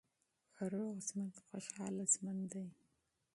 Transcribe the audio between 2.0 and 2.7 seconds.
ژوند دی.